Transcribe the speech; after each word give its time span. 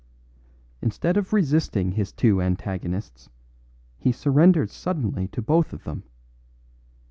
"Instead 0.81 1.15
of 1.15 1.31
resisting 1.31 1.91
his 1.91 2.11
two 2.11 2.41
antagonists, 2.41 3.29
he 3.99 4.11
surrendered 4.11 4.71
suddenly 4.71 5.27
to 5.27 5.43
both 5.43 5.73
of 5.73 5.83
them. 5.83 6.01